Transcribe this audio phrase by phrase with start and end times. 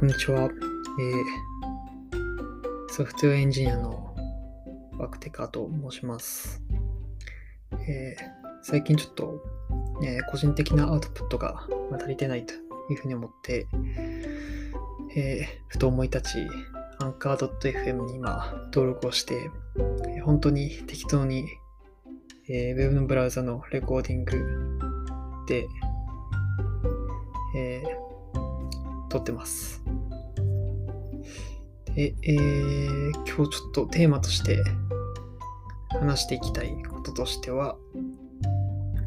[0.00, 0.44] こんにちは。
[0.44, 4.16] えー、ソフトウェアエンジニアの
[4.98, 6.62] ワクテカと申します。
[7.86, 8.22] えー、
[8.62, 9.44] 最近ちょっと、
[10.02, 13.66] えー、個人的なアウトプットが足りてないというふうに思って、
[15.14, 16.48] えふと思い立ち、
[17.00, 19.50] アンカー .fm に今登録をして、
[20.24, 21.44] 本当に適当に、
[22.48, 24.78] えー、Web のブラウザのレコーディング
[25.46, 25.68] で、
[27.54, 29.89] えー、撮ってます。
[31.94, 34.58] で、えー、今日ちょっとテーマとして
[35.90, 37.76] 話していきたいこととしては、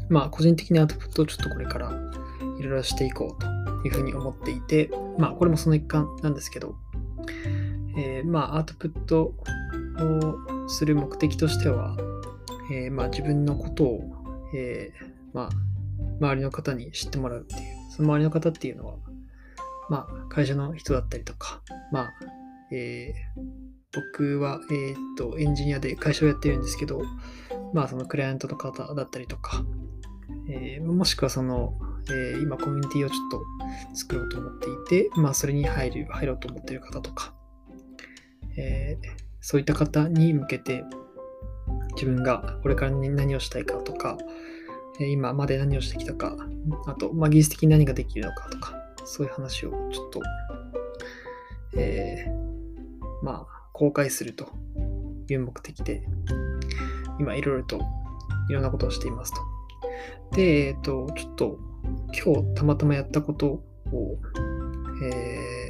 [0.08, 1.90] まあ、個人的なアウトプットをちょっとこれから
[2.58, 3.46] いろいろしていこうと
[3.88, 6.76] いうふうに思っていて、まあ、これもその一環なんですけど、
[7.96, 11.96] えー、まあ、アウトプットをする目的としては、
[12.70, 14.00] えー、まあ、自分のことを、
[14.54, 15.48] えー、まあ、
[16.20, 17.60] 周りの方に知ってもらうっていう、
[17.94, 18.96] その周りの方っていうのは、
[19.88, 21.60] まあ、会社の人だったりとか、
[21.92, 22.12] まあ、
[22.74, 23.40] えー、
[23.92, 27.02] 僕は、えー、っと、エンジニアで会社をやってるんですけど、
[27.72, 29.64] まあ、そのクライアントの方だったりとか、
[30.48, 37.32] えー、もしくはその、えー、今コミュニティをちょっと作ろうと思っていて、まあ、それに入る、入ろうと思っている方とか、
[38.56, 39.08] えー、
[39.40, 40.84] そういった方に向けて、
[41.94, 44.18] 自分がこれから何をしたいかとか、
[44.98, 46.36] 今まで何をしてきたか、
[46.86, 50.20] あと、まあ、技術的に何ができるのかとか、そういう話をちょっと、
[51.76, 52.53] えー、
[53.24, 54.52] まあ、公開すると
[55.28, 56.02] いう目的で、
[57.18, 57.80] 今いろいろと
[58.50, 60.36] いろんなことをしていますと。
[60.36, 61.58] で、えっ、ー、と、ちょっと
[62.12, 64.18] 今日たまたまやったことを、
[65.02, 65.68] え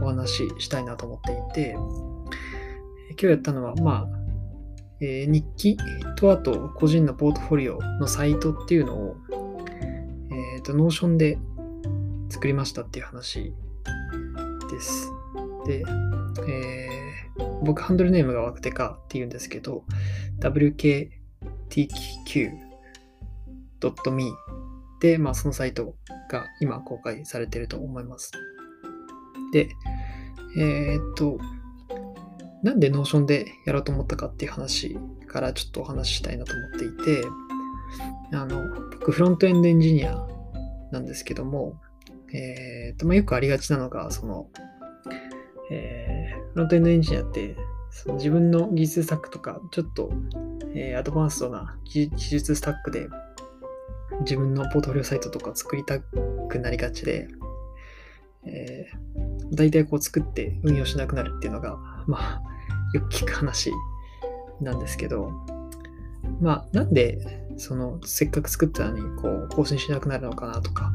[0.00, 1.20] ー、お話ししたいなと思っ
[1.52, 4.08] ていて、今日やったのは、まあ、
[5.00, 5.78] えー、日記
[6.16, 9.16] とあと個人のポートフォリオのサイトっていうのを、
[10.30, 11.38] えっ、ー、と、 Notion で
[12.28, 13.54] 作りましたっていう話
[14.70, 15.10] です。
[15.66, 15.84] で、
[16.48, 19.84] えー、僕ハンドルネームがワクテカっていうんですけど、
[20.40, 21.10] wktq.me
[25.00, 25.94] で、まあ、そのサイト
[26.30, 28.32] が今公開されていると思います。
[29.52, 29.68] で、
[30.56, 31.38] えー、っと、
[32.62, 37.24] なんで Notion でやろうと思ったかっていう話からちょっとお話ししたいなと思っていて、
[38.32, 40.26] あの、僕フロントエンドエンジニア
[40.92, 41.80] なんですけども、
[42.32, 44.48] えー、と、まあ、よくありがちなのが、その、
[45.70, 46.19] えー、
[46.60, 47.56] フロントエンドエンジニアって、
[47.90, 50.12] その自分の技術スタックとか、ちょっと、
[50.74, 53.08] えー、アドバンストな技術スタックで、
[54.20, 57.28] 自分のポートフォリオサイトとか作りたくなりがちで、
[58.44, 62.42] えー、大体こう作って運用しなくなるっていうのが、まあ、
[62.92, 63.72] よく聞く話
[64.60, 65.32] なんですけど、
[66.42, 67.18] まあ、なんで、
[67.56, 70.92] その、せっかく作ったのに、こう、更新しなくなるのかなとか、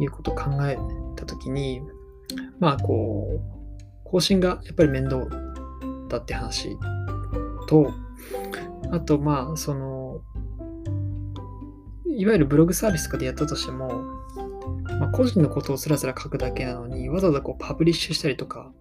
[0.00, 0.76] いうことを考え
[1.14, 1.80] たときに、
[2.58, 3.57] まあ、こう、
[4.10, 5.26] 更新がやっぱり面倒
[6.08, 6.76] だって話
[7.68, 7.92] と、
[8.90, 10.22] あと、まあ、その、
[12.06, 13.88] いわゆるブログサービスとかでやったとしても、
[14.98, 18.72] まあ、個人のことをスラスラ書くだけなのに、わざわざこうパブリッシュしたりとか、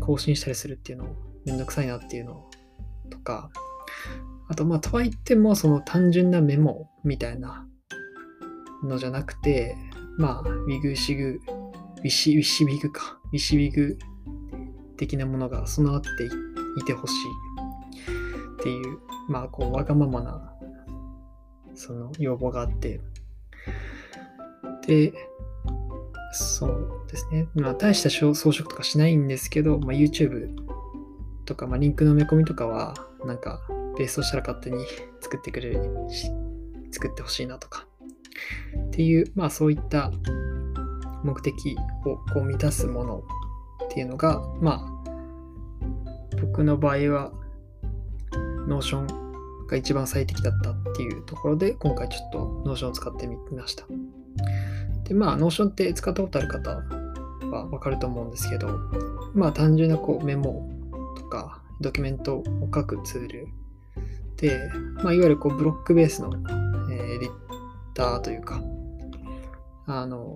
[0.00, 1.14] 更新したりするっていうの
[1.44, 2.48] めんどくさいなっていうの
[3.10, 3.50] とか、
[4.48, 7.66] あと、まあ、とはいっても、その単純なメモみたいな
[8.82, 9.76] のじゃなくて、
[10.18, 11.40] まあ、ウィグ、シグ、
[11.98, 13.98] ウィシ、ウィシウィグか、ウィシウィグ
[14.96, 16.08] 的なものが備わって
[16.80, 17.14] いてほしい
[18.60, 20.52] っていう、まあ、こう、わがままな、
[21.74, 23.00] その要望があって、
[24.86, 25.12] で、
[26.32, 27.48] そうですね。
[27.54, 30.48] まあ、大した装飾とかしないんですけど、まあ、YouTube
[31.44, 32.94] とか、まあ、リンクの埋め込みとかは、
[33.24, 33.60] なんか、
[33.96, 34.84] ベースとしたら勝手に
[35.20, 35.80] 作ってくれる
[36.10, 36.30] し、
[36.90, 37.86] 作ってほしいなとか、
[38.88, 40.10] っていう、まあそういった
[41.22, 43.22] 目的をこう満たすもの
[43.94, 45.10] っていうのが、まあ
[46.40, 47.30] 僕の場合は
[48.66, 49.06] Notion
[49.68, 53.84] が一番最適だったっていうところで今回ちょっと Notion を使ってみました。
[55.04, 56.70] で、まあ Notion って使ったことある方
[57.52, 58.66] はわかると思うんですけど、
[59.32, 60.68] まあ単純なこうメモ
[61.16, 62.44] とかドキュメントを
[62.74, 63.46] 書くツール
[64.38, 64.58] で、
[65.04, 66.32] まあ、いわゆるこうブロックベースの、
[66.90, 67.30] えー、エディ
[67.94, 68.60] ターというか、
[69.86, 70.34] あの、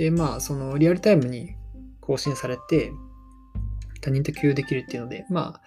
[0.00, 1.56] で、まあ、そのリアルタイムに
[2.00, 2.90] 更新されて、
[4.00, 5.62] 他人と共有できるっていうので、まあ、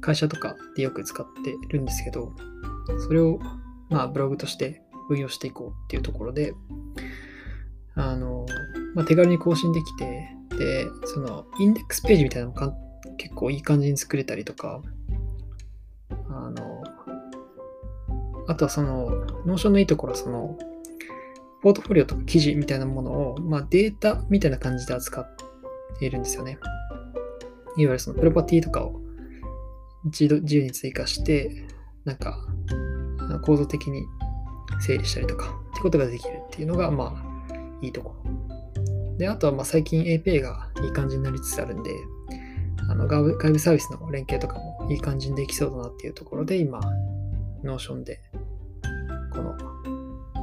[0.00, 2.32] 会社とかでよく使ってるんですけど、
[3.04, 3.40] それを、
[3.90, 4.80] まあ、ブログとして
[5.10, 6.54] 運用していこうっていうところで、
[7.96, 8.46] あの、
[8.94, 14.82] まあ、手軽に更新できて、で、その、インデックスページみたいなのも結構いい感じに作れたりとか、
[16.28, 16.84] あの、
[18.46, 19.10] あとはその、
[19.46, 20.56] Notion のいいところはその、
[21.64, 25.36] ポートフォリオとか記事みたいなものを、まあ、データみたいな感じで扱っ
[25.98, 26.52] ているんですよね。
[26.52, 26.60] いわ
[27.78, 29.00] ゆるそのプロパティとかを
[30.04, 31.64] 自由に追加して、
[32.04, 32.46] なんか
[33.46, 34.04] 構造的に
[34.78, 39.16] 整理したりとかってことができるっていうのが、まあ、いいところ。
[39.16, 41.90] で、あとはまあ最近 API がいい感じになりつつあるんで、
[42.90, 46.78] あの外部サービスの連携とかもいい感じにできそうだなっていうところで、今、
[47.62, 48.20] Notion で、
[49.32, 49.56] この、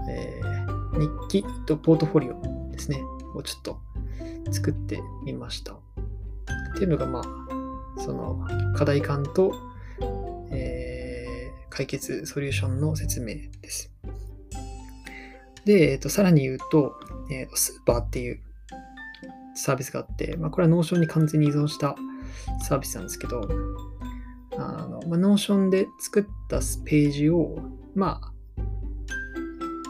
[0.09, 3.01] えー、日記とポートフォリオですね、
[3.35, 3.79] をちょっと
[4.51, 5.73] 作ってみました。
[5.73, 5.77] っ
[6.75, 9.53] ていうのが、まあ、その課題感と、
[10.51, 13.91] えー、解決ソリューションの説明です。
[15.65, 16.95] で、えーと、さらに言うと、
[17.31, 18.41] えー、スーパーっていう
[19.55, 21.95] サービスがあって、まあ、これは Notion に完全に依存した
[22.63, 23.47] サービスなんですけど、
[24.57, 27.57] あの、まあ、Notion で作ったページを、
[27.93, 28.30] まあ、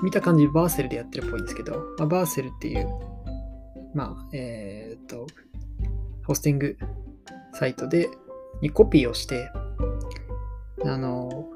[0.02, 2.88] 見た感じバーセルでやってるっぽいんですけど、まあ、バーセルっていう、
[3.94, 5.28] まあ、えっ、と、
[6.26, 6.78] ホスティング
[7.54, 8.10] サイトで、
[8.62, 9.52] にコピーをして、
[10.86, 11.50] あの、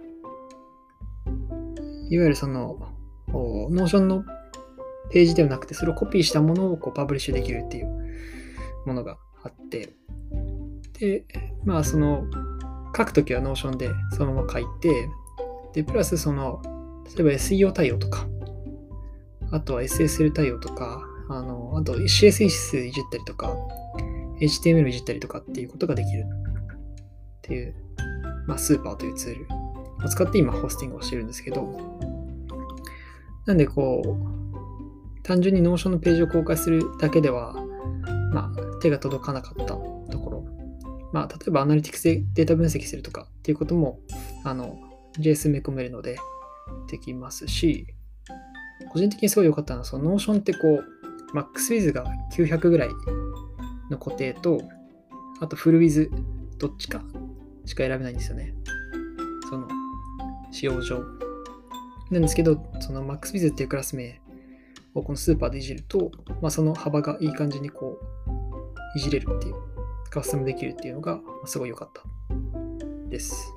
[2.09, 2.93] いわゆるその、
[3.27, 4.23] Notion の
[5.09, 7.87] ページではなくて、それをコピーしたものをこうパブリッシュできるっていう
[8.85, 9.93] ものがあって、
[10.99, 11.25] で、
[11.63, 12.25] まあ、その、
[12.95, 15.09] 書くときは Notion でそのまま書いて、
[15.73, 16.61] で、プラスその、
[17.15, 18.27] 例えば SEO 対応とか、
[19.51, 23.55] あとは SSL 対応とか、あの、あと CSS いじったりとか、
[24.39, 27.75] HTML いじったりとかっていうことができるっていう、
[28.47, 29.47] まあ、スーパーというツール
[30.05, 31.63] を使って今ホスティングをしてるんですけど、
[33.45, 37.53] なんでこう、単純に Notion のページを公開するだけでは、
[38.33, 40.45] まあ、手が届かなかったところ。
[41.13, 43.99] まあ、例えばアナリティクスでデータ分析するとかっていうことも、
[44.43, 44.77] あの、
[45.19, 46.17] JS 埋め込めるので
[46.89, 47.87] できますし、
[48.91, 52.89] 個人的にすごい良かったのは、その Notion ってこう、MaxWiz が900ぐらい
[53.89, 54.61] の固定と、
[55.41, 56.09] あと FullWiz
[56.57, 57.03] どっちか
[57.65, 58.53] しか選べないんですよね。
[59.49, 59.67] その、
[60.51, 61.03] 使用上。
[62.11, 64.21] なんですけど、その MaxWiz っていうクラス名
[64.93, 66.11] をこのスーパーでいじると、
[66.41, 67.99] まあ、その幅がいい感じにこ
[68.95, 69.55] う、いじれるっていう、
[70.09, 72.01] カスタムできるっていうのが、すごい良かった
[73.09, 73.53] です。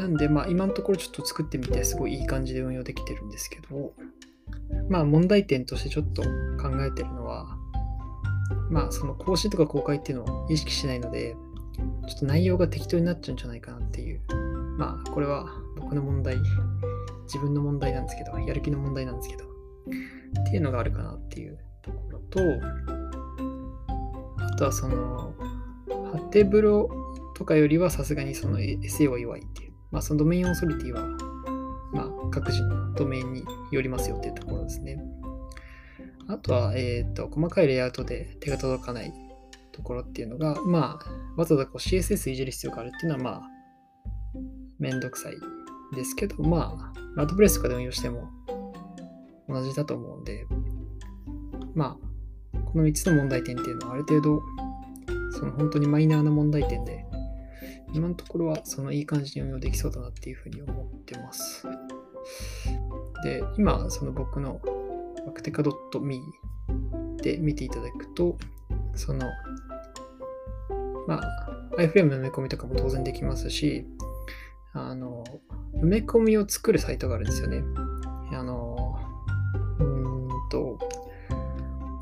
[0.00, 3.92] なんで、まあ、今のところちょっと作ってみて、すごいいい感じで運用できてるんですけど、
[4.88, 6.28] まあ、問題点としてちょっと考
[6.82, 7.56] えてるのは、
[8.70, 11.36] まあ、その更新とか公開っていうのを意識しないので、
[12.08, 14.20] ちょっと内容が適当になっちゃうんじゃないかなっていう。
[14.78, 16.38] まあ、これは僕の問題、
[17.24, 22.40] 自分の問題なんですけど、やる気の問題なんですけど、っていうのがあるかなっていうところと、
[24.38, 25.34] あとはその、
[26.12, 26.88] ハテブロ
[27.36, 29.59] とかよりはさすがにその SEO 弱いっていう。
[29.90, 31.04] まあ、そのドメインオーソリティは、
[31.92, 34.98] まあ、各自のドメインによりますよっていうところですね。
[36.28, 39.12] あとは、えっ、ー、と、細かいレイアウトで手が届かない
[39.72, 43.50] ところっていうのが、まあ、わざわざこう CSS いじる必要があるっていうのは、まあ、
[44.78, 45.34] めんどくさい
[45.96, 48.30] ですけど、まあ、ワードプレスとかで運用しても
[49.48, 50.46] 同じだと思うんで、
[51.74, 51.98] ま
[52.54, 54.42] あ、この3つの問題点っていうのはある程度、
[55.32, 57.04] その本当にマイナーな問題点で、
[57.92, 61.66] 今のところはそのいい感じに運用できそうだなっていうふうに思ってます。
[63.24, 64.60] で、今、その僕の
[65.26, 66.20] バクテカ .me
[67.22, 68.38] で見ていただくと、
[68.94, 69.26] その、
[71.06, 73.86] まあ、iFrame の埋め込みとかも当然できますし、
[74.72, 75.24] あの、
[75.74, 77.62] 埋め込みを作るサイトがあるんですよね。
[78.32, 78.98] あの、
[79.78, 80.78] うんと、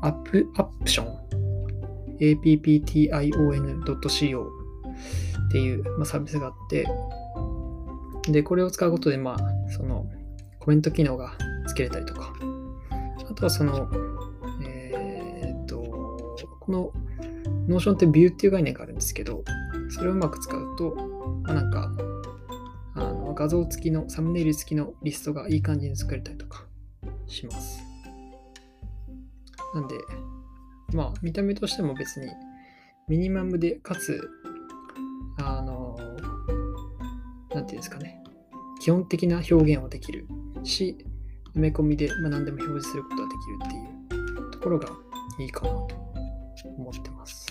[0.01, 3.49] アップ、 Apption、apption.co
[5.49, 6.87] っていう、まあ、サービスがあって、
[8.31, 9.37] で、これを使うことで、まあ、
[9.71, 10.05] その、
[10.59, 11.33] コメント機能が
[11.67, 12.33] つけれたりとか、
[13.29, 13.89] あとはその、
[14.63, 15.77] えー、っと、
[16.59, 16.93] この、
[17.67, 19.43] Notion ってビューっていう概念があるんですけど、
[19.89, 20.95] それをうまく使うと、
[21.43, 21.91] まあ、なんか、
[22.95, 26.65] あの画像付きの、サムネイル付きのリストがいい感じに作れたりとか
[27.27, 27.81] します。
[29.73, 29.95] なんで、
[30.93, 32.27] まあ、見た目としても別に
[33.07, 34.29] ミニマムで、かつ
[35.39, 35.97] あの、
[37.53, 38.21] なんていうんですかね、
[38.81, 40.27] 基本的な表現はできる
[40.63, 40.97] し、
[41.55, 44.89] 埋め込みで、まあ、何でも表示することができるっていうところが
[45.39, 45.87] いいかなと
[46.77, 47.47] 思ってます。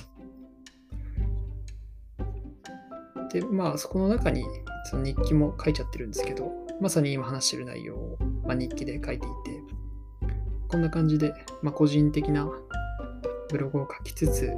[3.32, 4.44] で、まあ、そこの中に
[4.90, 9.60] その日記も書いちゃってるんですけど、まさに今話してる内容を、まあ、日記で書いていて、
[10.68, 12.48] こんな感じで、まあ、個人的な
[13.50, 14.50] ブログを書きつつ、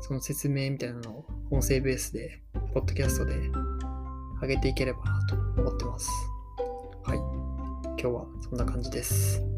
[0.00, 2.40] その説明みたいなのを音声ベースで、
[2.72, 3.34] ポッドキャストで
[4.40, 6.10] 上げていければなと思ってます。
[7.04, 7.18] はい。
[7.18, 9.53] 今日はそんな感じです。